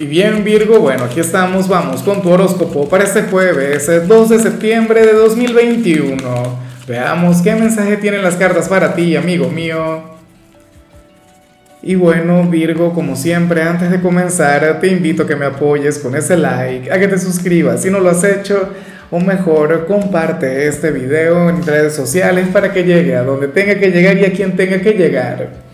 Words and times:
Y 0.00 0.06
bien 0.06 0.44
Virgo, 0.44 0.78
bueno, 0.78 1.04
aquí 1.04 1.18
estamos, 1.18 1.66
vamos 1.66 2.04
con 2.04 2.22
tu 2.22 2.30
horóscopo 2.30 2.88
para 2.88 3.02
este 3.02 3.22
jueves, 3.22 3.88
el 3.88 4.06
2 4.06 4.28
de 4.28 4.38
septiembre 4.38 5.04
de 5.04 5.12
2021. 5.12 6.16
Veamos 6.86 7.42
qué 7.42 7.56
mensaje 7.56 7.96
tienen 7.96 8.22
las 8.22 8.36
cartas 8.36 8.68
para 8.68 8.94
ti, 8.94 9.16
amigo 9.16 9.48
mío. 9.50 10.02
Y 11.82 11.96
bueno, 11.96 12.44
Virgo, 12.44 12.94
como 12.94 13.16
siempre, 13.16 13.62
antes 13.62 13.90
de 13.90 14.00
comenzar, 14.00 14.78
te 14.80 14.86
invito 14.86 15.24
a 15.24 15.26
que 15.26 15.34
me 15.34 15.46
apoyes 15.46 15.98
con 15.98 16.14
ese 16.14 16.36
like, 16.36 16.92
a 16.92 17.00
que 17.00 17.08
te 17.08 17.18
suscribas 17.18 17.82
si 17.82 17.90
no 17.90 17.98
lo 17.98 18.10
has 18.10 18.22
hecho, 18.22 18.68
o 19.10 19.18
mejor, 19.18 19.84
comparte 19.88 20.68
este 20.68 20.92
video 20.92 21.50
en 21.50 21.66
redes 21.66 21.96
sociales 21.96 22.46
para 22.52 22.72
que 22.72 22.84
llegue 22.84 23.16
a 23.16 23.24
donde 23.24 23.48
tenga 23.48 23.74
que 23.76 23.90
llegar 23.90 24.16
y 24.16 24.26
a 24.26 24.32
quien 24.32 24.54
tenga 24.54 24.80
que 24.80 24.92
llegar. 24.92 25.67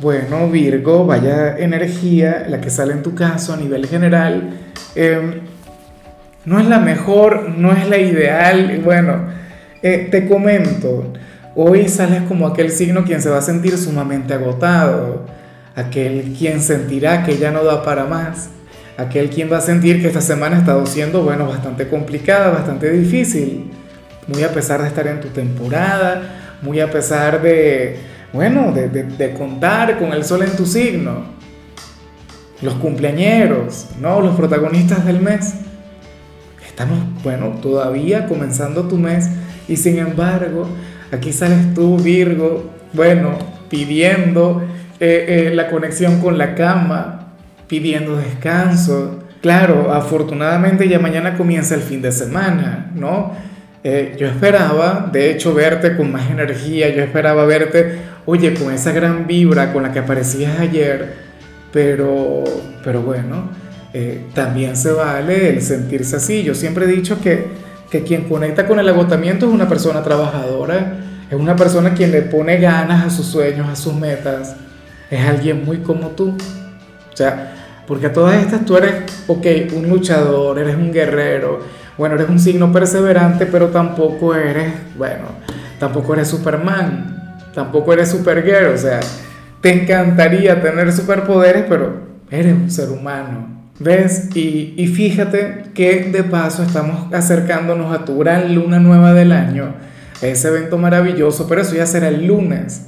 Bueno, 0.00 0.48
Virgo, 0.48 1.04
vaya 1.06 1.58
energía 1.58 2.46
la 2.48 2.60
que 2.60 2.70
sale 2.70 2.92
en 2.92 3.02
tu 3.02 3.16
caso 3.16 3.52
a 3.52 3.56
nivel 3.56 3.86
general. 3.86 4.50
Em, 4.94 5.40
no 6.44 6.60
es 6.60 6.66
la 6.66 6.78
mejor, 6.78 7.48
no 7.56 7.72
es 7.72 7.88
la 7.88 7.98
ideal. 7.98 8.80
Bueno, 8.84 9.22
eh, 9.82 10.06
te 10.08 10.28
comento, 10.28 11.12
hoy 11.56 11.88
sales 11.88 12.22
como 12.28 12.46
aquel 12.46 12.70
signo 12.70 13.04
quien 13.04 13.20
se 13.20 13.28
va 13.28 13.38
a 13.38 13.42
sentir 13.42 13.76
sumamente 13.76 14.34
agotado, 14.34 15.26
aquel 15.74 16.32
quien 16.38 16.60
sentirá 16.60 17.24
que 17.24 17.36
ya 17.36 17.50
no 17.50 17.64
da 17.64 17.82
para 17.82 18.04
más, 18.04 18.50
aquel 18.96 19.30
quien 19.30 19.50
va 19.52 19.58
a 19.58 19.62
sentir 19.62 20.00
que 20.00 20.06
esta 20.06 20.20
semana 20.20 20.56
ha 20.56 20.60
estado 20.60 20.86
siendo, 20.86 21.24
bueno, 21.24 21.48
bastante 21.48 21.88
complicada, 21.88 22.50
bastante 22.50 22.88
difícil, 22.92 23.72
muy 24.28 24.44
a 24.44 24.52
pesar 24.52 24.80
de 24.80 24.86
estar 24.86 25.08
en 25.08 25.20
tu 25.20 25.28
temporada, 25.28 26.22
muy 26.62 26.78
a 26.78 26.88
pesar 26.88 27.42
de 27.42 27.98
bueno, 28.32 28.72
de, 28.72 29.34
contar 29.36 29.98
con 29.98 30.12
el 30.12 30.24
sol 30.24 30.42
en 30.42 30.54
tu 30.56 30.66
signo, 30.66 31.22
los 32.60 32.74
cumpleañeros, 32.74 33.86
¿no? 34.00 34.20
Los 34.20 34.36
protagonistas 34.36 35.04
del 35.04 35.20
mes. 35.20 35.54
Estamos, 36.66 36.98
bueno, 37.22 37.58
todavía 37.62 38.26
comenzando 38.26 38.86
tu 38.86 38.96
mes 38.96 39.28
y 39.66 39.76
sin 39.76 39.98
embargo, 39.98 40.68
aquí 41.10 41.32
sales 41.32 41.74
tú, 41.74 41.96
Virgo, 41.96 42.70
bueno, 42.92 43.36
pidiendo 43.68 44.62
eh, 45.00 45.48
eh, 45.48 45.54
la 45.54 45.70
conexión 45.70 46.20
con 46.20 46.38
la 46.38 46.54
cama, 46.54 47.34
pidiendo 47.66 48.16
descanso. 48.16 49.24
Claro, 49.40 49.92
afortunadamente 49.92 50.88
ya 50.88 50.98
mañana 50.98 51.36
comienza 51.36 51.74
el 51.74 51.82
fin 51.82 52.02
de 52.02 52.12
semana, 52.12 52.90
¿no? 52.94 53.32
Eh, 53.84 54.16
yo 54.18 54.26
esperaba, 54.26 55.08
de 55.12 55.30
hecho, 55.30 55.54
verte 55.54 55.96
con 55.96 56.10
más 56.10 56.30
energía, 56.30 56.88
yo 56.88 57.02
esperaba 57.02 57.44
verte, 57.46 57.98
oye, 58.26 58.54
con 58.54 58.72
esa 58.72 58.92
gran 58.92 59.26
vibra 59.26 59.72
con 59.72 59.84
la 59.84 59.92
que 59.92 60.00
aparecías 60.00 60.58
ayer, 60.58 61.14
pero, 61.72 62.42
pero 62.82 63.02
bueno, 63.02 63.50
eh, 63.92 64.26
también 64.34 64.76
se 64.76 64.90
vale 64.92 65.50
el 65.50 65.62
sentirse 65.62 66.16
así. 66.16 66.42
Yo 66.42 66.54
siempre 66.54 66.86
he 66.86 66.88
dicho 66.88 67.20
que, 67.20 67.46
que 67.90 68.02
quien 68.02 68.24
conecta 68.24 68.66
con 68.66 68.80
el 68.80 68.88
agotamiento 68.88 69.46
es 69.46 69.52
una 69.52 69.68
persona 69.68 70.02
trabajadora, 70.02 70.98
es 71.30 71.38
una 71.38 71.54
persona 71.54 71.94
quien 71.94 72.10
le 72.10 72.22
pone 72.22 72.58
ganas 72.58 73.06
a 73.06 73.10
sus 73.10 73.26
sueños, 73.26 73.68
a 73.68 73.76
sus 73.76 73.94
metas, 73.94 74.56
es 75.10 75.20
alguien 75.20 75.64
muy 75.64 75.78
como 75.78 76.08
tú. 76.08 76.36
O 77.12 77.16
sea, 77.16 77.54
porque 77.86 78.06
a 78.06 78.12
todas 78.12 78.42
estas 78.42 78.64
tú 78.64 78.76
eres, 78.76 78.94
ok, 79.26 79.46
un 79.74 79.88
luchador, 79.88 80.58
eres 80.58 80.76
un 80.76 80.92
guerrero, 80.92 81.60
bueno, 81.98 82.14
eres 82.14 82.28
un 82.28 82.38
signo 82.38 82.72
perseverante, 82.72 83.44
pero 83.46 83.68
tampoco 83.68 84.34
eres, 84.34 84.72
bueno, 84.96 85.24
tampoco 85.80 86.14
eres 86.14 86.28
Superman, 86.28 87.40
tampoco 87.52 87.92
eres 87.92 88.10
Supergirl, 88.10 88.72
o 88.72 88.78
sea, 88.78 89.00
te 89.60 89.82
encantaría 89.82 90.62
tener 90.62 90.92
superpoderes, 90.92 91.64
pero 91.68 92.02
eres 92.30 92.54
un 92.54 92.70
ser 92.70 92.90
humano. 92.90 93.58
¿Ves? 93.80 94.28
Y, 94.34 94.74
y 94.76 94.88
fíjate 94.88 95.64
que 95.72 96.10
de 96.10 96.24
paso 96.24 96.64
estamos 96.64 97.12
acercándonos 97.12 97.96
a 97.96 98.04
tu 98.04 98.18
gran 98.18 98.54
luna 98.54 98.80
nueva 98.80 99.12
del 99.12 99.30
año, 99.30 99.74
ese 100.20 100.48
evento 100.48 100.78
maravilloso, 100.78 101.46
pero 101.48 101.60
eso 101.60 101.76
ya 101.76 101.86
será 101.86 102.08
el 102.08 102.26
lunes, 102.26 102.86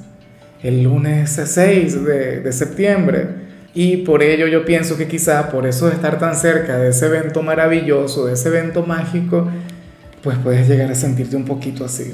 el 0.62 0.82
lunes 0.82 1.40
6 1.44 2.04
de, 2.04 2.40
de 2.40 2.52
septiembre. 2.52 3.49
Y 3.74 3.98
por 3.98 4.22
ello 4.22 4.48
yo 4.48 4.64
pienso 4.64 4.96
que 4.96 5.06
quizá 5.06 5.48
por 5.48 5.66
eso 5.66 5.86
de 5.88 5.94
estar 5.94 6.18
tan 6.18 6.34
cerca 6.34 6.76
de 6.76 6.88
ese 6.88 7.06
evento 7.06 7.42
maravilloso, 7.42 8.26
de 8.26 8.34
ese 8.34 8.48
evento 8.48 8.82
mágico, 8.82 9.48
pues 10.22 10.36
puedes 10.38 10.68
llegar 10.68 10.90
a 10.90 10.94
sentirte 10.94 11.36
un 11.36 11.44
poquito 11.44 11.84
así. 11.84 12.12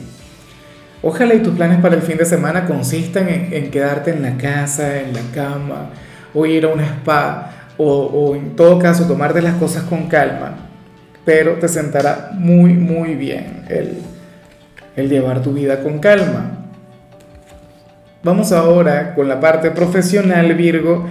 Ojalá 1.03 1.34
y 1.34 1.41
tus 1.41 1.55
planes 1.55 1.81
para 1.81 1.95
el 1.95 2.03
fin 2.03 2.19
de 2.19 2.27
semana 2.27 2.66
consistan 2.66 3.28
en, 3.28 3.71
quedarte 3.71 4.11
en 4.11 4.22
la 4.22 4.37
casa, 4.37 5.00
en 5.00 5.15
la 5.15 5.22
cama, 5.34 5.91
o 6.34 6.45
ir 6.45 6.66
a 6.66 6.69
un 6.69 6.81
spa, 6.81 7.53
o, 7.78 8.34
en 8.34 8.56
todo 8.56 8.78
caso 8.78 9.06
tomarte 9.06 9.41
las 9.41 9.55
cosas 9.55 9.83
con 9.84 10.09
calma, 10.09 10.56
pero 11.25 11.55
te 11.55 11.69
sentará 11.69 12.31
muy, 12.34 12.72
muy 12.75 13.15
bien 13.15 13.65
el, 13.69 13.99
el 14.95 15.09
llevar 15.09 15.43
tu 15.43 15.53
vida 15.53 15.83
con 15.83 15.99
calma. 15.99 16.66
Vamos 18.22 18.53
ahora 18.53 19.15
con 19.15 19.28
la 19.28 19.39
parte 19.39 19.71
profesional, 19.71 20.55
Virgo 20.55 21.06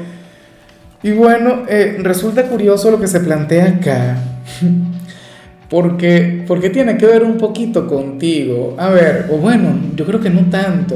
y 1.05 1.11
bueno, 1.11 1.65
eh, 1.69 1.99
resulta 2.01 2.47
curioso 2.47 2.89
lo 2.89 2.99
que 2.99 3.07
se 3.07 3.19
plantea 3.19 3.77
acá, 3.77 4.17
porque, 5.69 6.43
porque 6.47 6.71
tiene 6.71 6.97
que 6.97 7.05
ver 7.05 7.21
un 7.21 7.37
poquito 7.37 7.85
contigo. 7.85 8.75
A 8.79 8.89
ver, 8.89 9.27
o 9.29 9.37
bueno, 9.37 9.69
yo 9.95 10.03
creo 10.07 10.19
que 10.19 10.31
no 10.31 10.49
tanto, 10.49 10.95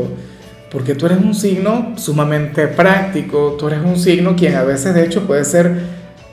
porque 0.72 0.96
tú 0.96 1.06
eres 1.06 1.20
un 1.20 1.36
signo 1.36 1.94
sumamente 1.96 2.66
práctico, 2.70 3.56
tú 3.60 3.68
eres 3.68 3.82
un 3.86 4.00
signo 4.00 4.36
quien 4.36 4.56
a 4.56 4.64
veces 4.64 4.96
de 4.96 5.06
hecho 5.06 5.28
puede 5.28 5.46
ser 5.46 5.76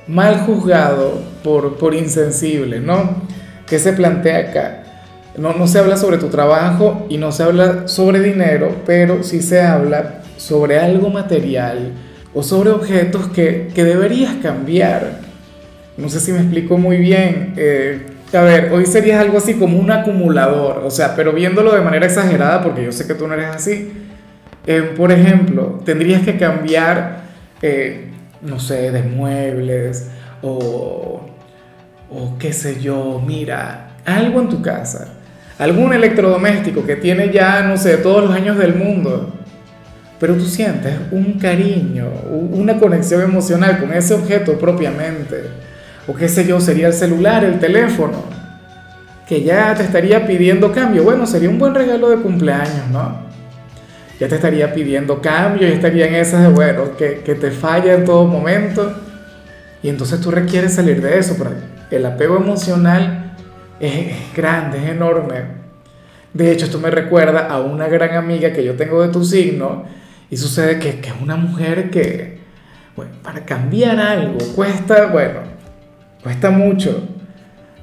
mal 0.06 0.38
juzgado 0.47 1.20
por, 1.44 1.76
por 1.76 1.94
insensible, 1.94 2.81
¿no? 2.81 3.25
¿Qué 3.66 3.78
se 3.78 3.93
plantea 3.93 4.38
acá? 4.38 4.84
No, 5.37 5.53
no 5.53 5.66
se 5.66 5.81
habla 5.81 5.98
sobre 5.98 6.16
tu 6.16 6.28
trabajo 6.28 7.04
y 7.10 7.19
no 7.19 7.31
se 7.31 7.43
habla 7.43 7.88
sobre 7.88 8.20
dinero, 8.20 8.75
pero 8.87 9.22
sí 9.22 9.43
se 9.43 9.60
habla 9.60 10.22
sobre 10.38 10.78
algo 10.78 11.10
material 11.10 11.93
o 12.36 12.42
sobre 12.42 12.69
objetos 12.69 13.28
que, 13.28 13.69
que 13.74 13.82
deberías 13.82 14.34
cambiar. 14.42 15.20
No 15.97 16.10
sé 16.10 16.20
si 16.20 16.32
me 16.32 16.41
explico 16.41 16.76
muy 16.76 16.98
bien. 16.98 17.54
Eh, 17.56 18.02
a 18.34 18.42
ver, 18.42 18.70
hoy 18.74 18.84
serías 18.84 19.22
algo 19.22 19.38
así 19.38 19.54
como 19.54 19.78
un 19.78 19.91
acumulador, 19.91 20.82
o 20.84 20.91
sea, 20.91 21.16
pero 21.16 21.32
viéndolo 21.32 21.75
de 21.75 21.80
manera 21.80 22.04
exagerada, 22.04 22.62
porque 22.62 22.84
yo 22.84 22.92
sé 22.92 23.06
que 23.06 23.14
tú 23.14 23.26
no 23.26 23.32
eres 23.32 23.46
así. 23.46 23.91
Eh, 24.66 24.92
por 24.94 25.12
ejemplo, 25.12 25.80
tendrías 25.86 26.22
que 26.22 26.36
cambiar, 26.36 27.22
eh, 27.62 28.10
no 28.42 28.60
sé, 28.60 28.91
de 28.91 29.02
muebles 29.02 30.10
o, 30.42 31.22
o 32.10 32.38
qué 32.38 32.52
sé 32.52 32.82
yo, 32.82 33.22
mira, 33.26 33.92
algo 34.04 34.42
en 34.42 34.50
tu 34.50 34.60
casa, 34.60 35.14
algún 35.58 35.94
electrodoméstico 35.94 36.84
que 36.84 36.96
tiene 36.96 37.32
ya, 37.32 37.62
no 37.62 37.78
sé, 37.78 37.96
todos 37.96 38.25
los 38.25 38.34
años 38.34 38.58
del 38.58 38.75
mundo 38.75 39.32
pero 40.19 40.34
tú 40.34 40.44
sientes 40.44 40.94
un 41.10 41.34
cariño, 41.38 42.09
una 42.53 42.78
conexión 42.78 43.22
emocional 43.22 43.78
con 43.78 43.93
ese 43.93 44.15
objeto 44.15 44.59
propiamente, 44.59 45.44
o 46.06 46.15
qué 46.15 46.28
sé 46.28 46.47
yo, 46.47 46.60
sería 46.60 46.87
el 46.87 46.94
celular, 46.94 47.44
el 47.44 47.59
teléfono, 47.59 48.25
que 49.28 49.43
ya 49.43 49.75
te 49.75 49.82
estaría 49.82 50.26
pidiendo 50.26 50.72
cambio. 50.72 51.03
Bueno, 51.03 51.26
sería 51.26 51.50
un 51.50 51.59
buen 51.59 51.75
regalo 51.75 52.09
de 52.10 52.16
cumpleaños, 52.19 52.88
¿no? 52.93 53.26
Ya 54.21 54.28
te 54.28 54.37
estaría 54.37 54.72
pidiendo 54.72 55.21
cambio 55.21 55.69
y 55.69 55.72
estaría 55.72 56.06
en 56.06 56.15
esas 56.15 56.43
de, 56.43 56.49
bueno, 56.49 56.97
que, 56.97 57.22
que 57.25 57.34
te 57.34 57.50
falla 57.50 57.94
en 57.94 58.05
todo 58.05 58.25
momento. 58.26 58.94
Y 59.82 59.88
entonces 59.88 60.21
tú 60.21 60.31
requieres 60.31 60.75
salir 60.75 61.03
de 61.03 61.19
eso, 61.19 61.34
pero 61.37 61.50
el 61.91 62.06
apego 62.06 62.37
emocional 62.37 63.34
es 63.78 64.15
grande, 64.34 64.78
es 64.78 64.91
enorme. 64.91 65.66
De 66.32 66.53
hecho, 66.53 66.66
esto 66.66 66.78
me 66.78 66.91
recuerda 66.91 67.49
a 67.49 67.60
una 67.60 67.88
gran 67.88 68.16
amiga 68.16 68.53
que 68.53 68.65
yo 68.65 68.75
tengo 68.75 69.03
de 69.03 69.09
tu 69.09 69.25
signo, 69.25 69.84
y 70.31 70.37
sucede 70.37 70.78
que, 70.78 71.00
que 71.00 71.12
una 71.22 71.37
mujer 71.37 71.91
que, 71.91 72.41
bueno, 72.97 73.12
para 73.22 73.44
cambiar 73.44 73.98
algo 73.98 74.38
cuesta, 74.54 75.06
bueno, 75.06 75.41
cuesta 76.23 76.50
mucho. 76.50 77.08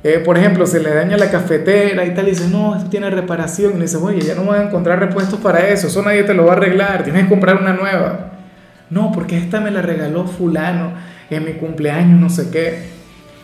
Eh, 0.03 0.19
por 0.19 0.37
ejemplo, 0.37 0.65
se 0.65 0.81
le 0.81 0.93
daña 0.93 1.15
la 1.15 1.31
cafetera 1.31 2.03
y 2.03 2.13
tal, 2.13 2.27
y 2.27 2.31
dice, 2.31 2.49
no, 2.49 2.75
esto 2.75 2.89
tiene 2.89 3.09
reparación. 3.09 3.77
Y 3.77 3.81
dice, 3.81 3.97
oye, 3.97 4.19
ya 4.19 4.35
no 4.35 4.43
voy 4.43 4.57
a 4.57 4.63
encontrar 4.63 4.99
repuestos 4.99 5.39
para 5.39 5.69
eso, 5.69 5.87
eso 5.87 6.01
nadie 6.01 6.23
te 6.23 6.33
lo 6.33 6.45
va 6.45 6.53
a 6.53 6.57
arreglar, 6.57 7.03
tienes 7.03 7.23
que 7.23 7.29
comprar 7.29 7.61
una 7.61 7.73
nueva. 7.73 8.31
No, 8.89 9.11
porque 9.13 9.37
esta 9.37 9.61
me 9.61 9.71
la 9.71 9.81
regaló 9.81 10.25
fulano 10.25 10.91
en 11.29 11.45
mi 11.45 11.53
cumpleaños, 11.53 12.19
no 12.19 12.29
sé 12.29 12.49
qué. 12.51 12.89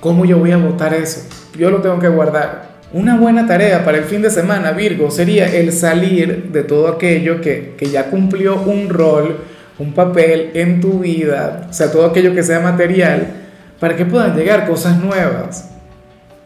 ¿Cómo 0.02 0.26
yo 0.26 0.38
voy 0.38 0.52
a 0.52 0.58
votar 0.58 0.94
eso? 0.94 1.28
Yo 1.58 1.70
lo 1.72 1.82
tengo 1.82 2.00
que 2.00 2.10
guardar. 2.10 2.69
Una 2.92 3.18
buena 3.18 3.46
tarea 3.46 3.86
para 3.86 4.00
el 4.00 4.06
fin 4.06 4.24
de 4.24 4.32
semana, 4.32 4.72
Virgo, 4.72 5.12
sería 5.12 5.46
el 5.46 5.72
salir 5.72 6.50
de 6.52 6.64
todo 6.64 6.88
aquello 6.88 7.40
que, 7.40 7.76
ya 7.92 8.10
cumplió 8.10 8.60
un 8.64 8.90
rol, 8.90 9.42
un 9.78 9.94
papel 9.94 10.50
en 10.56 10.82
tu 10.82 11.00
vida, 11.00 11.68
o 11.70 11.74
sea, 11.74 11.92
todo 11.92 12.06
aquello 12.06 12.34
que 12.34 12.42
sea 12.42 12.60
material, 12.62 13.28
para 13.80 13.96
que 13.96 14.06
puedan 14.06 14.36
llegar 14.36 14.68
cosas 14.68 14.98
nuevas. 14.98 15.70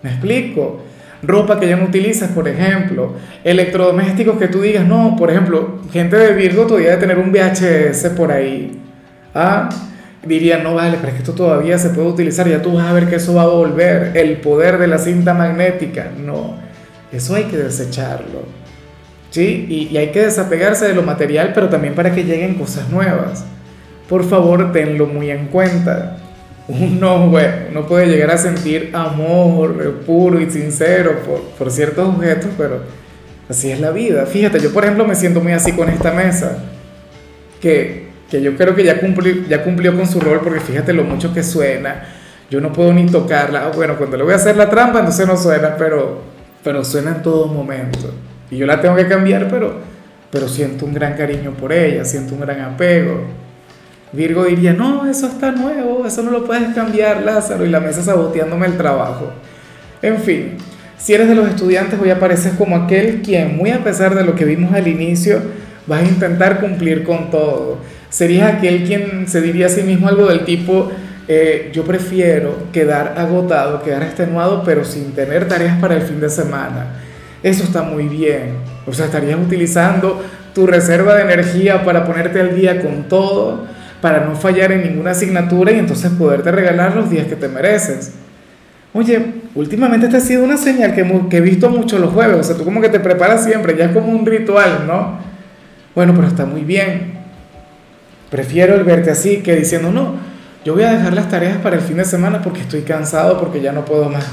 ¿Me 0.02 0.10
explico? 0.10 0.82
Ropa 1.22 1.58
que 1.62 1.70
ya 1.70 1.78
no 1.78 1.86
utilizas, 1.86 2.32
por 2.32 2.50
ejemplo, 2.50 3.14
electrodomésticos 3.46 4.38
que 4.38 4.50
tú 4.50 4.60
digas, 4.60 4.86
no, 4.86 5.16
por 5.18 5.32
ejemplo, 5.32 5.80
gente 5.94 6.18
de 6.18 6.34
Virgo 6.34 6.68
todavía 6.68 6.92
de 6.92 6.98
tener 6.98 7.20
un 7.20 7.32
VHS 7.32 8.10
por 8.18 8.34
ahí. 8.34 8.82
¿Ah? 9.34 9.70
Diría, 10.26 10.58
no 10.58 10.76
vale, 10.76 10.98
pero 10.98 11.10
es 11.10 11.14
que 11.14 11.20
esto 11.20 11.34
todavía 11.34 11.78
se 11.78 11.90
puede 11.90 12.08
utilizar, 12.08 12.48
ya 12.48 12.62
tú 12.62 12.74
vas 12.74 12.88
a 12.88 12.94
ver 12.94 13.08
que 13.08 13.16
eso 13.16 13.34
va 13.34 13.44
a 13.44 13.48
volver, 13.48 14.16
el 14.16 14.38
poder 14.38 14.78
de 14.78 14.88
la 14.88 14.98
cinta 14.98 15.34
magnética. 15.34 16.12
No, 16.18 16.56
eso 17.12 17.36
hay 17.36 17.46
que 17.46 17.58
desecharlo. 17.58 18.64
¿Sí? 19.30 19.66
Y, 19.68 19.94
y 19.94 19.98
hay 19.98 20.12
que 20.12 20.22
desapegarse 20.22 20.88
de 20.88 20.94
lo 20.94 21.02
material, 21.02 21.52
pero 21.56 21.68
también 21.68 21.96
para 21.96 22.14
que 22.14 22.24
lleguen 22.24 22.56
cosas 22.56 22.90
nuevas. 22.90 23.46
Por 24.08 24.24
favor, 24.24 24.72
tenlo 24.72 25.08
muy 25.08 25.32
en 25.32 25.48
cuenta. 25.48 26.18
Uno, 26.68 27.28
bueno, 27.30 27.54
uno 27.72 27.88
puede 27.88 28.08
llegar 28.08 28.32
a 28.32 28.38
sentir 28.38 28.92
amor 28.94 30.02
puro 30.06 30.40
y 30.40 30.50
sincero 30.50 31.20
por, 31.26 31.42
por 31.42 31.72
ciertos 31.72 32.08
objetos, 32.08 32.52
pero 32.58 32.82
así 33.50 33.72
es 33.72 33.80
la 33.80 33.92
vida. 33.92 34.26
Fíjate, 34.26 34.60
yo 34.60 34.72
por 34.74 34.84
ejemplo 34.84 35.06
me 35.06 35.16
siento 35.16 35.42
muy 35.42 35.54
así 35.54 35.74
con 35.74 35.90
esta 35.90 36.12
mesa, 36.12 36.58
que, 37.62 38.03
que 38.34 38.42
yo 38.42 38.58
creo 38.58 38.74
que 38.74 38.84
ya, 38.84 39.00
cumplí, 39.00 39.46
ya 39.48 39.64
cumplió 39.64 39.96
con 39.96 40.08
su 40.08 40.20
rol, 40.20 40.40
porque 40.44 40.60
fíjate 40.60 40.92
lo 40.92 41.04
mucho 41.04 41.32
que 41.32 41.44
suena. 41.44 42.04
Yo 42.50 42.60
no 42.62 42.74
puedo 42.74 42.92
ni 42.92 43.06
tocarla. 43.06 43.70
Bueno, 43.76 43.96
cuando 43.96 44.18
le 44.18 44.24
voy 44.24 44.34
a 44.34 44.38
hacer 44.38 44.58
la 44.58 44.72
trampa, 44.72 44.98
entonces 44.98 45.28
no 45.28 45.38
suena, 45.38 45.78
pero, 45.78 46.24
pero 46.64 46.84
suena 46.84 47.12
en 47.12 47.22
todo 47.22 47.46
momento. 47.46 48.12
Y 48.50 48.58
yo 48.58 48.66
la 48.66 48.82
tengo 48.82 48.96
que 48.96 49.08
cambiar, 49.08 49.48
pero, 49.50 49.76
pero 50.32 50.48
siento 50.48 50.88
un 50.88 50.96
gran 50.96 51.16
cariño 51.16 51.52
por 51.52 51.72
ella, 51.72 52.04
siento 52.06 52.34
un 52.34 52.42
gran 52.42 52.60
apego. 52.62 53.22
Virgo 54.14 54.46
diría, 54.46 54.74
no, 54.74 55.08
eso 55.08 55.28
está 55.28 55.52
nuevo, 55.52 56.04
eso 56.08 56.24
no 56.24 56.32
lo 56.32 56.44
puedes 56.44 56.74
cambiar, 56.74 57.22
Lázaro, 57.22 57.64
y 57.68 57.70
la 57.70 57.82
mesa 57.82 58.02
saboteándome 58.02 58.66
el 58.66 58.78
trabajo. 58.78 59.32
En 60.02 60.18
fin, 60.18 60.58
si 60.98 61.14
eres 61.14 61.28
de 61.28 61.36
los 61.36 61.48
estudiantes, 61.48 62.00
hoy 62.02 62.10
apareces 62.10 62.54
como 62.54 62.78
aquel 62.78 63.22
quien, 63.22 63.56
muy 63.56 63.70
a 63.70 63.84
pesar 63.84 64.16
de 64.16 64.24
lo 64.24 64.34
que 64.34 64.46
vimos 64.46 64.74
al 64.74 64.88
inicio, 64.88 65.40
vas 65.88 66.02
a 66.02 66.06
intentar 66.06 66.60
cumplir 66.60 67.04
con 67.04 67.30
todo. 67.30 67.78
Serías 68.10 68.54
aquel 68.54 68.84
quien 68.84 69.28
se 69.28 69.42
diría 69.42 69.68
a 69.68 69.70
sí 69.70 69.82
mismo 69.82 70.08
algo 70.08 70.28
del 70.28 70.46
tipo, 70.46 70.92
eh, 71.28 71.72
yo 71.74 71.84
prefiero 71.84 72.68
quedar 72.72 73.16
agotado, 73.18 73.82
quedar 73.82 74.04
extenuado, 74.04 74.64
pero 74.64 74.84
sin 74.84 75.14
tener 75.14 75.48
tareas 75.48 75.80
para 75.80 75.96
el 75.96 76.02
fin 76.02 76.20
de 76.20 76.30
semana. 76.30 76.88
Eso 77.42 77.64
está 77.64 77.82
muy 77.82 78.08
bien. 78.08 78.56
O 78.86 78.94
sea, 78.94 79.06
estarías 79.06 79.40
utilizando 79.40 80.22
tu 80.54 80.68
reserva 80.68 81.16
de 81.16 81.24
energía 81.24 81.84
para 81.84 82.06
ponerte 82.06 82.40
al 82.40 82.56
día 82.56 82.82
con 82.82 83.04
todo 83.10 83.66
para 84.04 84.26
no 84.26 84.36
fallar 84.36 84.74
en 84.74 84.84
ninguna 84.84 85.12
asignatura 85.12 85.72
y 85.72 85.80
entonces 85.80 86.12
poderte 86.12 86.52
regalar 86.52 86.94
los 86.94 87.10
días 87.10 87.26
que 87.26 87.38
te 87.38 87.48
mereces. 87.48 88.12
Oye, 88.94 89.36
últimamente 89.56 90.08
esta 90.08 90.18
ha 90.18 90.22
sido 90.22 90.44
una 90.44 90.58
señal 90.58 90.94
que, 90.94 91.10
que 91.30 91.38
he 91.38 91.42
visto 91.42 91.70
mucho 91.70 91.98
los 91.98 92.12
jueves, 92.12 92.36
o 92.38 92.44
sea, 92.44 92.58
tú 92.58 92.66
como 92.66 92.82
que 92.82 92.90
te 92.90 93.00
preparas 93.00 93.46
siempre, 93.46 93.78
ya 93.78 93.86
es 93.86 93.92
como 93.92 94.12
un 94.12 94.26
ritual, 94.26 94.86
¿no? 94.86 95.18
Bueno, 95.96 96.14
pero 96.16 96.28
está 96.28 96.46
muy 96.46 96.62
bien. 96.62 97.14
Prefiero 98.30 98.76
el 98.76 98.84
verte 98.84 99.12
así 99.12 99.38
que 99.38 99.56
diciendo, 99.56 99.92
no, 99.92 100.16
yo 100.66 100.74
voy 100.74 100.84
a 100.84 100.92
dejar 100.92 101.14
las 101.14 101.30
tareas 101.30 101.58
para 101.58 101.76
el 101.76 101.82
fin 101.82 101.98
de 101.98 102.06
semana 102.06 102.42
porque 102.42 102.62
estoy 102.62 102.82
cansado, 102.82 103.40
porque 103.40 103.62
ya 103.62 103.72
no 103.72 103.86
puedo 103.86 104.10
más. 104.10 104.26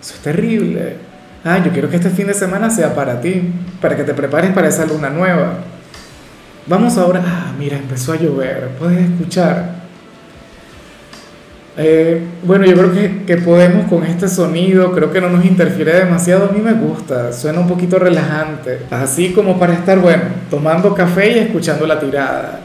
Eso 0.00 0.14
es 0.14 0.20
terrible. 0.20 0.96
Ah, 1.44 1.62
yo 1.64 1.70
quiero 1.70 1.88
que 1.88 1.96
este 1.96 2.10
fin 2.10 2.26
de 2.26 2.34
semana 2.34 2.70
sea 2.70 2.94
para 2.94 3.20
ti, 3.20 3.52
para 3.80 3.96
que 3.96 4.02
te 4.02 4.14
prepares 4.14 4.52
para 4.52 4.68
esa 4.68 4.84
luna 4.84 5.10
nueva. 5.10 5.58
Vamos 6.66 6.98
ahora, 6.98 7.22
ah, 7.24 7.52
mira, 7.56 7.76
empezó 7.76 8.12
a 8.12 8.16
llover, 8.16 8.70
puedes 8.78 8.98
escuchar. 8.98 9.75
Eh, 11.78 12.22
bueno, 12.42 12.64
yo 12.64 12.74
creo 12.74 12.92
que, 12.92 13.24
que, 13.26 13.36
podemos 13.36 13.86
con 13.86 14.04
este 14.04 14.28
sonido, 14.28 14.92
creo 14.92 15.12
que 15.12 15.20
no 15.20 15.28
nos 15.28 15.44
interfiere 15.44 15.92
demasiado, 15.92 16.48
a 16.48 16.52
mí 16.52 16.60
me 16.60 16.72
gusta, 16.72 17.34
suena 17.34 17.60
un 17.60 17.68
poquito 17.68 17.98
relajante, 17.98 18.78
así 18.90 19.32
como 19.32 19.58
para 19.58 19.74
estar, 19.74 19.98
bueno, 19.98 20.22
tomando 20.48 20.94
café 20.94 21.32
y 21.32 21.38
escuchando 21.40 21.86
la 21.86 22.00
tirada. 22.00 22.60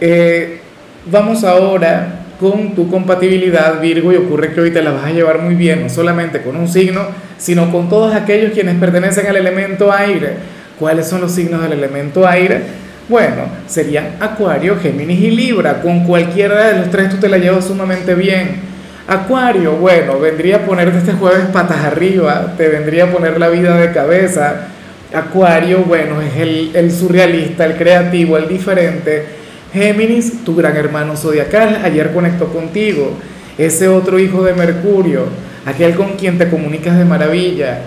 Eh, 0.00 0.58
vamos 1.06 1.44
ahora 1.44 2.22
con 2.40 2.74
tu 2.74 2.90
compatibilidad 2.90 3.80
Virgo 3.80 4.12
y 4.12 4.16
ocurre 4.16 4.52
que 4.52 4.60
hoy 4.60 4.70
te 4.72 4.82
la 4.82 4.90
vas 4.90 5.04
a 5.04 5.10
llevar 5.10 5.40
muy 5.40 5.54
bien, 5.54 5.82
no 5.82 5.88
solamente 5.88 6.42
con 6.42 6.56
un 6.56 6.68
signo, 6.68 7.02
sino 7.38 7.70
con 7.70 7.88
todos 7.88 8.14
aquellos 8.14 8.52
quienes 8.52 8.76
pertenecen 8.76 9.26
al 9.28 9.36
elemento 9.36 9.92
aire. 9.92 10.34
¿Cuáles 10.78 11.06
son 11.06 11.20
los 11.20 11.30
signos 11.30 11.62
del 11.62 11.72
elemento 11.72 12.26
aire? 12.26 12.62
Bueno, 13.08 13.48
serían 13.66 14.16
Acuario, 14.18 14.78
Géminis 14.80 15.20
y 15.20 15.30
Libra. 15.30 15.82
Con 15.82 16.04
cualquiera 16.04 16.68
de 16.68 16.78
los 16.78 16.90
tres 16.90 17.10
tú 17.10 17.18
te 17.18 17.28
la 17.28 17.36
llevas 17.36 17.66
sumamente 17.66 18.14
bien. 18.14 18.74
Acuario, 19.06 19.72
bueno, 19.72 20.18
vendría 20.18 20.56
a 20.56 20.60
ponerte 20.60 20.96
este 20.96 21.12
jueves 21.12 21.44
patas 21.52 21.84
arriba, 21.84 22.54
te 22.56 22.68
vendría 22.68 23.04
a 23.04 23.08
poner 23.08 23.38
la 23.38 23.50
vida 23.50 23.76
de 23.76 23.92
cabeza. 23.92 24.68
Acuario, 25.12 25.80
bueno, 25.80 26.22
es 26.22 26.34
el, 26.38 26.90
surrealista, 26.90 27.66
el 27.66 27.76
creativo, 27.76 28.38
el 28.38 28.48
diferente. 28.48 29.26
Géminis, 29.74 30.42
tu 30.42 30.56
gran 30.56 30.74
hermano 30.74 31.16
zodiacal, 31.16 31.80
ayer 31.84 32.10
conectó 32.14 32.46
contigo. 32.46 33.12
Ese 33.58 33.88
otro 33.88 34.18
hijo 34.18 34.42
de 34.42 34.54
Mercurio, 34.54 35.26
aquel 35.66 35.94
con 35.94 36.14
quien 36.14 36.38
te 36.38 36.48
comunicas 36.48 36.96
de 36.96 37.04
maravilla. 37.04 37.80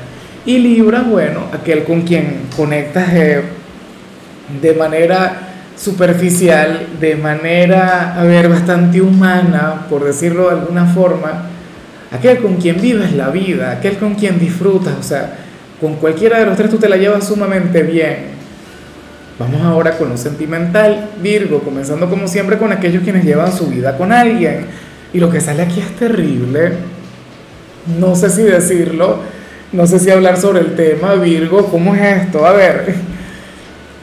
Y 0.46 0.60
Libra, 0.60 1.02
bueno, 1.02 1.46
aquel 1.52 1.84
con 1.84 2.04
quien 2.04 2.42
conectas 2.56 3.10
eh, 3.14 3.42
de 4.62 4.74
manera 4.74 5.48
superficial, 5.76 6.88
de 7.00 7.16
manera, 7.16 8.20
a 8.20 8.24
ver, 8.24 8.50
bastante 8.50 9.02
humana, 9.02 9.86
por 9.90 10.04
decirlo 10.04 10.50
de 10.50 10.60
alguna 10.60 10.86
forma, 10.86 11.44
aquel 12.12 12.40
con 12.40 12.56
quien 12.56 12.82
vives 12.82 13.14
la 13.14 13.30
vida, 13.30 13.72
aquel 13.72 13.98
con 13.98 14.16
quien 14.16 14.40
disfrutas, 14.40 14.96
o 15.00 15.04
sea, 15.04 15.36
con 15.80 15.96
cualquiera 15.96 16.40
de 16.40 16.46
los 16.46 16.58
tres 16.58 16.70
tú 16.70 16.78
te 16.78 16.90
la 16.90 16.98
llevas 16.98 17.28
sumamente 17.28 17.84
bien. 17.84 18.38
Vamos 19.40 19.62
ahora 19.62 19.96
con 19.98 20.10
lo 20.10 20.18
sentimental, 20.18 21.12
Virgo, 21.22 21.60
comenzando 21.60 22.10
como 22.10 22.28
siempre 22.28 22.58
con 22.58 22.72
aquellos 22.72 23.04
quienes 23.04 23.24
llevan 23.24 23.52
su 23.56 23.68
vida 23.68 23.96
con 23.96 24.12
alguien. 24.12 24.66
Y 25.14 25.20
lo 25.20 25.30
que 25.30 25.40
sale 25.40 25.62
aquí 25.62 25.80
es 25.80 25.96
terrible. 25.96 26.72
No 28.00 28.16
sé 28.16 28.32
si 28.32 28.42
decirlo, 28.42 29.20
no 29.72 29.86
sé 29.86 30.00
si 30.00 30.10
hablar 30.10 30.38
sobre 30.38 30.62
el 30.62 30.76
tema, 30.76 31.14
Virgo, 31.16 31.68
¿cómo 31.68 31.94
es 31.94 32.24
esto? 32.24 32.48
A 32.48 32.54
ver, 32.54 32.96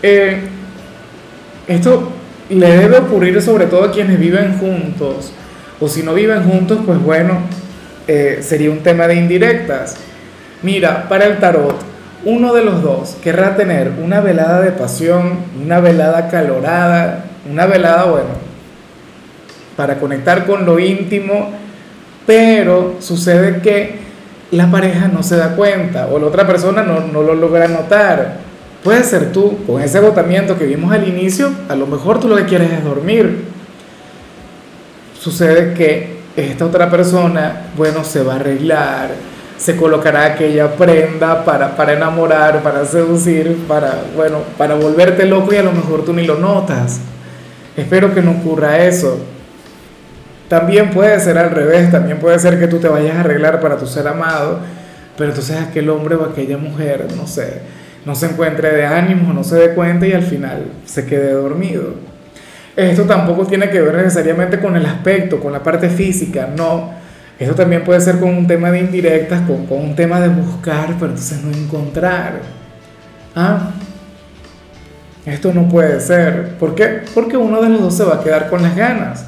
eh, 0.06 0.36
esto 1.66 2.10
le 2.50 2.76
debe 2.76 2.98
ocurrir 2.98 3.40
sobre 3.40 3.64
todo 3.64 3.84
a 3.84 3.90
quienes 3.90 4.20
viven 4.20 4.58
juntos, 4.58 5.32
o 5.80 5.88
si 5.88 6.02
no 6.02 6.12
viven 6.12 6.44
juntos, 6.44 6.80
pues 6.84 7.02
bueno, 7.02 7.38
eh, 8.06 8.40
sería 8.42 8.70
un 8.70 8.80
tema 8.80 9.08
de 9.08 9.14
indirectas. 9.14 9.96
Mira, 10.62 11.08
para 11.08 11.24
el 11.24 11.38
tarot, 11.38 11.76
uno 12.26 12.52
de 12.52 12.64
los 12.64 12.82
dos 12.82 13.16
querrá 13.24 13.56
tener 13.56 13.92
una 14.02 14.20
velada 14.20 14.60
de 14.60 14.72
pasión, 14.72 15.38
una 15.62 15.80
velada 15.80 16.28
calorada, 16.28 17.24
una 17.50 17.64
velada, 17.64 18.04
bueno, 18.04 18.28
para 19.74 19.98
conectar 19.98 20.44
con 20.44 20.66
lo 20.66 20.78
íntimo, 20.78 21.50
pero 22.26 22.96
sucede 23.00 23.62
que 23.62 24.00
la 24.50 24.70
pareja 24.70 25.08
no 25.08 25.22
se 25.22 25.36
da 25.36 25.56
cuenta 25.56 26.08
o 26.08 26.18
la 26.18 26.26
otra 26.26 26.46
persona 26.46 26.82
no, 26.82 27.00
no 27.00 27.22
lo 27.22 27.34
logra 27.34 27.68
notar. 27.68 28.43
Puede 28.84 29.02
ser 29.02 29.32
tú, 29.32 29.64
con 29.66 29.80
ese 29.80 29.96
agotamiento 29.96 30.58
que 30.58 30.66
vimos 30.66 30.92
al 30.92 31.08
inicio, 31.08 31.50
a 31.70 31.74
lo 31.74 31.86
mejor 31.86 32.20
tú 32.20 32.28
lo 32.28 32.36
que 32.36 32.44
quieres 32.44 32.70
es 32.70 32.84
dormir. 32.84 33.46
Sucede 35.18 35.72
que 35.72 36.18
esta 36.36 36.66
otra 36.66 36.90
persona, 36.90 37.70
bueno, 37.78 38.04
se 38.04 38.22
va 38.22 38.34
a 38.34 38.36
arreglar, 38.36 39.08
se 39.56 39.74
colocará 39.76 40.26
aquella 40.26 40.76
prenda 40.76 41.46
para, 41.46 41.74
para 41.74 41.94
enamorar, 41.94 42.62
para 42.62 42.84
seducir, 42.84 43.56
para, 43.66 44.02
bueno, 44.14 44.40
para 44.58 44.74
volverte 44.74 45.24
loco 45.24 45.54
y 45.54 45.56
a 45.56 45.62
lo 45.62 45.72
mejor 45.72 46.04
tú 46.04 46.12
ni 46.12 46.26
lo 46.26 46.38
notas. 46.38 47.00
Espero 47.78 48.12
que 48.12 48.20
no 48.20 48.32
ocurra 48.32 48.84
eso. 48.84 49.18
También 50.50 50.90
puede 50.90 51.18
ser 51.20 51.38
al 51.38 51.52
revés, 51.52 51.90
también 51.90 52.18
puede 52.18 52.38
ser 52.38 52.58
que 52.60 52.68
tú 52.68 52.78
te 52.80 52.88
vayas 52.88 53.16
a 53.16 53.20
arreglar 53.20 53.62
para 53.62 53.78
tu 53.78 53.86
ser 53.86 54.06
amado, 54.06 54.58
pero 55.16 55.30
entonces 55.30 55.56
aquel 55.56 55.88
hombre 55.88 56.16
o 56.16 56.24
aquella 56.24 56.58
mujer, 56.58 57.06
no 57.16 57.26
sé, 57.26 57.62
no 58.04 58.14
se 58.14 58.26
encuentre 58.26 58.70
de 58.70 58.86
ánimo, 58.86 59.32
no 59.32 59.42
se 59.44 59.56
dé 59.56 59.74
cuenta 59.74 60.06
y 60.06 60.12
al 60.12 60.22
final 60.22 60.64
se 60.84 61.06
quede 61.06 61.32
dormido. 61.32 61.94
Esto 62.76 63.04
tampoco 63.04 63.46
tiene 63.46 63.70
que 63.70 63.80
ver 63.80 63.94
necesariamente 63.94 64.60
con 64.60 64.76
el 64.76 64.84
aspecto, 64.84 65.40
con 65.40 65.52
la 65.52 65.62
parte 65.62 65.88
física, 65.88 66.48
no. 66.54 66.92
Esto 67.38 67.54
también 67.54 67.82
puede 67.82 68.00
ser 68.00 68.18
con 68.18 68.30
un 68.30 68.46
tema 68.46 68.70
de 68.70 68.80
indirectas, 68.80 69.42
con, 69.42 69.66
con 69.66 69.80
un 69.80 69.96
tema 69.96 70.20
de 70.20 70.28
buscar, 70.28 70.94
pero 70.94 71.06
entonces 71.06 71.42
no 71.42 71.50
encontrar. 71.56 72.40
¿Ah? 73.34 73.70
Esto 75.24 75.52
no 75.54 75.68
puede 75.68 76.00
ser. 76.00 76.56
¿Por 76.58 76.74
qué? 76.74 77.00
Porque 77.14 77.36
uno 77.36 77.62
de 77.62 77.70
los 77.70 77.80
dos 77.80 77.96
se 77.96 78.04
va 78.04 78.16
a 78.16 78.22
quedar 78.22 78.50
con 78.50 78.62
las 78.62 78.76
ganas. 78.76 79.26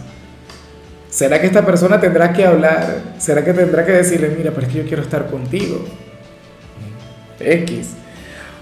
¿Será 1.09 1.41
que 1.41 1.47
esta 1.47 1.65
persona 1.65 1.99
tendrá 1.99 2.33
que 2.33 2.45
hablar? 2.45 2.99
¿Será 3.19 3.43
que 3.43 3.55
tendrá 3.55 3.87
que 3.87 3.93
decirle, 3.93 4.35
mira, 4.37 4.51
pero 4.51 4.67
es 4.67 4.73
que 4.73 4.79
yo 4.81 4.87
quiero 4.87 5.03
estar 5.03 5.27
contigo? 5.29 5.85
X 7.41 7.95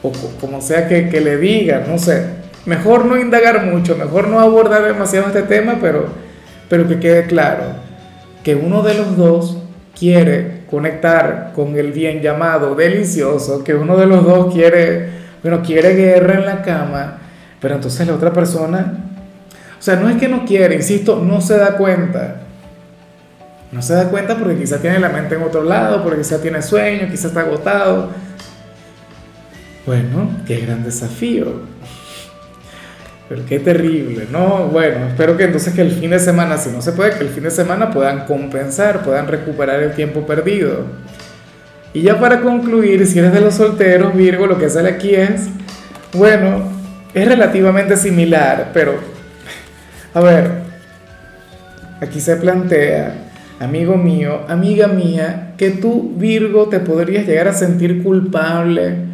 o 0.04 0.12
como 0.38 0.60
sea 0.60 0.86
que, 0.86 1.08
que 1.08 1.20
le 1.20 1.38
digan, 1.38 1.84
no 1.88 1.98
sé. 1.98 2.26
Mejor 2.66 3.06
no 3.06 3.18
indagar 3.18 3.66
mucho, 3.66 3.96
mejor 3.96 4.28
no 4.28 4.38
abordar 4.38 4.84
demasiado 4.84 5.26
este 5.26 5.42
tema, 5.42 5.78
pero, 5.80 6.06
pero 6.68 6.86
que 6.86 7.00
quede 7.00 7.26
claro 7.26 7.64
que 8.42 8.54
uno 8.54 8.82
de 8.82 8.94
los 8.94 9.16
dos 9.16 9.58
quiere 9.98 10.62
conectar 10.70 11.52
con 11.54 11.76
el 11.76 11.92
bien 11.92 12.20
llamado 12.20 12.74
delicioso, 12.74 13.64
que 13.64 13.74
uno 13.74 13.96
de 13.96 14.06
los 14.06 14.24
dos 14.24 14.52
quiere, 14.52 15.08
bueno, 15.42 15.62
quiere 15.62 15.94
guerra 15.94 16.34
en 16.34 16.46
la 16.46 16.62
cama, 16.62 17.18
pero 17.60 17.76
entonces 17.76 18.06
la 18.06 18.14
otra 18.14 18.32
persona, 18.32 18.98
o 19.78 19.82
sea, 19.82 19.96
no 19.96 20.08
es 20.08 20.16
que 20.16 20.28
no 20.28 20.44
quiere, 20.44 20.74
insisto, 20.74 21.22
no 21.24 21.40
se 21.40 21.56
da 21.56 21.76
cuenta. 21.76 22.40
No 23.72 23.82
se 23.82 23.94
da 23.94 24.08
cuenta 24.08 24.36
porque 24.36 24.56
quizá 24.56 24.78
tiene 24.78 25.00
la 25.00 25.08
mente 25.08 25.34
en 25.34 25.42
otro 25.42 25.64
lado, 25.64 26.02
porque 26.02 26.18
quizá 26.18 26.40
tiene 26.40 26.62
sueño, 26.62 27.08
quizá 27.10 27.28
está 27.28 27.40
agotado. 27.40 28.10
Bueno, 29.86 30.30
qué 30.46 30.60
gran 30.60 30.82
desafío. 30.82 31.60
Pero 33.28 33.44
qué 33.46 33.58
terrible, 33.58 34.26
¿no? 34.30 34.68
Bueno, 34.68 35.08
espero 35.08 35.36
que 35.36 35.44
entonces 35.44 35.74
que 35.74 35.82
el 35.82 35.90
fin 35.90 36.10
de 36.10 36.18
semana, 36.18 36.56
si 36.56 36.70
no 36.70 36.80
se 36.80 36.92
puede, 36.92 37.18
que 37.18 37.24
el 37.24 37.30
fin 37.30 37.44
de 37.44 37.50
semana 37.50 37.90
puedan 37.90 38.24
compensar, 38.24 39.02
puedan 39.02 39.28
recuperar 39.28 39.82
el 39.82 39.92
tiempo 39.92 40.26
perdido. 40.26 40.86
Y 41.92 42.02
ya 42.02 42.18
para 42.18 42.40
concluir, 42.40 43.06
si 43.06 43.18
eres 43.18 43.32
de 43.32 43.40
los 43.40 43.54
solteros, 43.54 44.14
Virgo, 44.14 44.46
lo 44.46 44.58
que 44.58 44.70
sale 44.70 44.88
aquí 44.88 45.14
es, 45.14 45.48
bueno, 46.14 46.62
es 47.12 47.28
relativamente 47.28 47.96
similar, 47.96 48.70
pero, 48.72 48.94
a 50.12 50.20
ver, 50.20 50.50
aquí 52.00 52.20
se 52.20 52.36
plantea, 52.36 53.14
amigo 53.60 53.96
mío, 53.96 54.40
amiga 54.48 54.88
mía, 54.88 55.52
que 55.56 55.70
tú, 55.70 56.14
Virgo, 56.16 56.68
te 56.68 56.80
podrías 56.80 57.26
llegar 57.26 57.48
a 57.48 57.52
sentir 57.52 58.02
culpable 58.02 59.13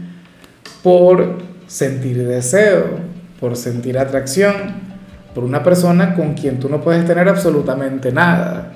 por 0.82 1.38
sentir 1.66 2.26
deseo 2.26 3.10
por 3.40 3.56
sentir 3.56 3.98
atracción 3.98 4.90
por 5.34 5.44
una 5.44 5.62
persona 5.62 6.14
con 6.14 6.34
quien 6.34 6.60
tú 6.60 6.68
no 6.68 6.80
puedes 6.80 7.06
tener 7.06 7.28
absolutamente 7.28 8.12
nada. 8.12 8.72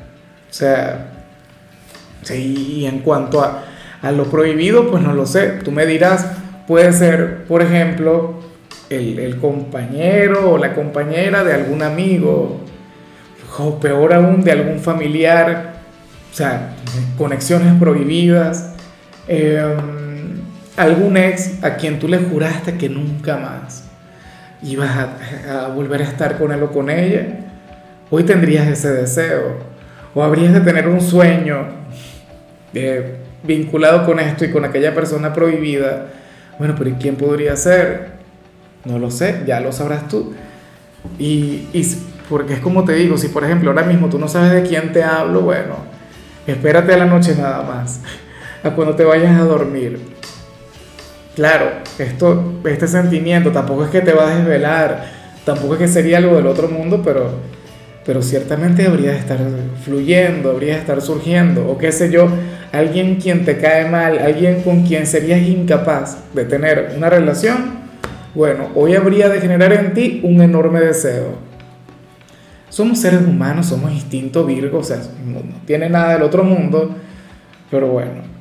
O 0.49 0.53
sea, 0.53 1.09
sí, 2.23 2.79
y 2.79 2.87
en 2.87 3.01
cuanto 3.01 3.43
a, 3.43 3.65
a 4.01 4.13
lo 4.13 4.25
prohibido, 4.25 4.91
pues 4.91 5.03
no 5.03 5.13
lo 5.13 5.27
sé. 5.27 5.59
Tú 5.65 5.73
me 5.73 5.85
dirás, 5.85 6.27
puede 6.67 6.93
ser, 6.93 7.45
por 7.45 7.61
ejemplo, 7.61 8.41
el, 8.89 9.19
el, 9.19 9.39
compañero 9.39 10.53
o 10.53 10.59
la 10.59 10.75
compañera 10.75 11.43
de 11.43 11.55
algún 11.55 11.83
amigo, 11.83 12.61
o 13.59 13.81
peor 13.81 14.15
aún, 14.15 14.43
de 14.43 14.53
algún 14.53 14.79
familiar, 14.79 15.75
o 16.31 16.35
sea, 16.35 16.75
conexiones 17.19 17.75
prohibidas, 17.81 18.75
eh, 19.27 19.77
algún 20.77 21.17
ex 21.17 21.63
a 21.63 21.77
quien 21.77 21.99
tú 21.99 22.09
le 22.09 22.19
juraste 22.19 22.77
que 22.77 22.89
nunca 22.89 23.37
más 23.37 23.85
ibas 24.63 24.91
a, 25.49 25.69
volver 25.69 26.01
a 26.01 26.05
estar 26.05 26.39
con 26.39 26.51
él 26.51 26.63
o 26.63 26.71
con 26.71 26.89
ella, 26.89 27.27
hoy 28.11 28.25
tendrías 28.25 28.67
ese 28.67 28.91
deseo, 28.93 29.59
o 30.15 30.23
habrías 30.23 30.55
de 30.55 30.61
tener 30.61 30.89
un 30.89 31.01
sueño 31.01 31.67
eh, 32.73 33.17
vinculado 33.43 34.07
con 34.07 34.19
esto 34.21 34.45
y 34.45 34.51
con 34.51 34.65
aquella 34.65 34.95
persona 34.95 35.33
prohibida. 35.33 36.07
Bueno, 36.59 36.75
pero 36.79 36.91
¿y 36.91 36.95
quién 36.95 37.17
podría 37.17 37.57
ser? 37.57 38.15
No 38.85 38.99
lo 38.99 39.11
sé, 39.11 39.43
ya 39.47 39.61
lo 39.61 39.71
sabrás 39.71 40.09
tú. 40.09 40.35
Y, 41.19 41.69
y 41.73 41.97
porque 42.31 42.55
es 42.55 42.61
como 42.61 42.85
te 42.85 42.95
digo, 42.95 43.19
si 43.19 43.29
por 43.29 43.45
ejemplo 43.45 43.71
ahora 43.71 43.83
mismo 43.83 44.09
tú 44.09 44.19
no 44.19 44.29
sabes 44.29 44.53
de 44.53 44.63
quién 44.63 44.93
te 44.93 45.03
hablo, 45.03 45.43
bueno, 45.43 45.77
espérate 46.47 46.95
a 46.95 46.97
la 46.97 47.07
noche 47.07 47.35
nada 47.37 47.63
más, 47.63 48.01
a 48.63 48.71
cuando 48.71 48.95
te 48.95 49.05
vayas 49.05 49.39
a 49.39 49.45
dormir 49.45 50.14
Claro, 51.35 51.67
esto, 51.99 52.61
este 52.65 52.87
sentimiento 52.87 53.51
tampoco 53.51 53.85
es 53.85 53.91
que 53.91 54.01
te 54.01 54.13
va 54.13 54.31
a 54.31 54.37
desvelar, 54.37 55.05
tampoco 55.45 55.75
es 55.75 55.81
que 55.81 55.89
sería 55.89 56.19
algo 56.19 56.37
del 56.37 56.47
otro 56.47 56.69
mundo, 56.69 57.03
pero, 57.05 57.29
pero 58.07 58.23
ciertamente 58.23 58.87
habría 58.87 59.11
de 59.11 59.19
estar 59.19 59.41
fluyendo, 59.85 60.53
habría 60.53 60.75
de 60.75 60.81
estar 60.81 61.01
surgiendo, 61.01 61.69
o 61.69 61.77
qué 61.77 61.91
sé 61.91 62.09
yo, 62.13 62.29
alguien 62.71 63.17
quien 63.17 63.45
te 63.45 63.59
cae 63.59 63.91
mal, 63.91 64.21
alguien 64.21 64.63
con 64.63 64.87
quien 64.87 65.09
serías 65.09 65.41
incapaz 65.41 66.19
de 66.35 66.45
tener 66.45 66.93
una 66.97 67.11
relación, 67.11 67.83
bueno, 68.33 68.69
hoy 68.77 68.95
habría 68.95 69.29
de 69.29 69.41
generar 69.41 69.73
en 69.73 69.93
ti 69.93 70.21
un 70.23 70.41
enorme 70.41 70.81
deseo. 70.81 71.39
Somos 72.69 73.01
seres 73.01 73.23
humanos, 73.23 73.67
somos 73.67 73.93
instinto 73.93 74.45
Virgo, 74.45 74.79
o 74.79 74.85
sea, 74.85 74.99
no 75.25 75.41
tiene 75.67 75.89
nada 75.89 76.15
del 76.15 76.23
otro 76.23 76.45
mundo, 76.45 76.95
pero 77.71 77.89
bueno, 77.89 78.35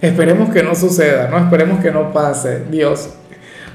Esperemos 0.00 0.50
que 0.50 0.62
no 0.62 0.74
suceda, 0.74 1.28
¿no? 1.28 1.38
Esperemos 1.38 1.80
que 1.80 1.90
no 1.90 2.12
pase, 2.12 2.64
Dios. 2.70 3.10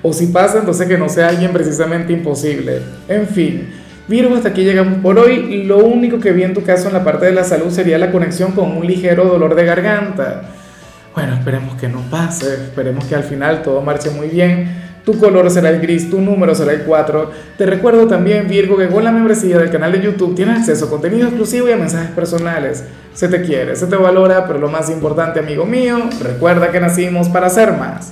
O 0.02 0.14
si 0.14 0.28
pasa, 0.28 0.60
entonces 0.60 0.88
que 0.88 0.98
no 0.98 1.10
sea 1.10 1.30
alguien 1.30 1.52
precisamente 1.52 2.14
imposible. 2.14 2.82
En 3.08 3.28
fin, 3.28 3.70
Virgo, 4.08 4.36
hasta 4.36 4.50
aquí 4.50 4.64
llegamos 4.64 5.00
por 5.00 5.18
hoy. 5.18 5.64
Lo 5.64 5.78
único 5.78 6.20
que 6.20 6.32
vi 6.32 6.44
en 6.44 6.54
tu 6.54 6.64
caso 6.64 6.88
en 6.88 6.94
la 6.94 7.04
parte 7.04 7.26
de 7.26 7.32
la 7.32 7.44
salud 7.44 7.72
sería 7.72 7.98
la 7.98 8.12
conexión 8.12 8.52
con 8.52 8.76
un 8.76 8.86
ligero 8.86 9.26
dolor 9.26 9.56
de 9.56 9.66
garganta. 9.66 10.44
Bueno, 11.16 11.36
esperemos 11.36 11.76
que 11.76 11.88
no 11.88 12.02
pase, 12.10 12.54
esperemos 12.54 13.06
que 13.06 13.16
al 13.16 13.24
final 13.24 13.62
todo 13.62 13.82
marche 13.82 14.10
muy 14.10 14.28
bien. 14.28 14.93
Tu 15.06 15.18
color 15.20 15.50
será 15.52 15.70
el 15.70 15.82
gris, 15.82 16.10
tu 16.10 16.22
número 16.22 16.56
será 16.56 16.74
el 16.74 16.84
4. 16.84 17.32
Te 17.58 17.66
recuerdo 17.66 18.08
también, 18.08 18.48
Virgo, 18.48 18.78
que 18.78 18.88
con 18.88 19.04
la 19.04 19.12
membresía 19.12 19.58
del 19.58 19.70
canal 19.70 19.92
de 19.92 20.02
YouTube 20.02 20.36
tienes 20.36 20.60
acceso 20.60 20.86
a 20.86 20.90
contenido 20.90 21.28
exclusivo 21.28 21.70
y 21.70 21.72
a 21.72 21.78
mensajes 21.78 22.12
personales. 22.12 22.84
Se 23.14 23.28
te 23.28 23.42
quiere, 23.42 23.76
se 23.76 23.88
te 23.88 23.96
valora, 23.96 24.46
pero 24.48 24.60
lo 24.60 24.70
más 24.70 24.90
importante, 24.90 25.40
amigo 25.40 25.66
mío, 25.66 26.10
recuerda 26.22 26.72
que 26.72 26.80
nacimos 26.80 27.30
para 27.30 27.50
ser 27.50 27.74
más. 27.74 28.12